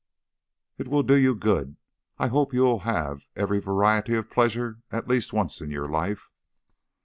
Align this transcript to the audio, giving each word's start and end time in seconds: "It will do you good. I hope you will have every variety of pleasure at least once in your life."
"It 0.79 0.87
will 0.87 1.03
do 1.03 1.15
you 1.15 1.35
good. 1.35 1.77
I 2.17 2.29
hope 2.29 2.55
you 2.55 2.63
will 2.63 2.79
have 2.79 3.21
every 3.35 3.59
variety 3.59 4.15
of 4.15 4.31
pleasure 4.31 4.79
at 4.91 5.07
least 5.07 5.31
once 5.31 5.61
in 5.61 5.69
your 5.69 5.87
life." 5.87 6.31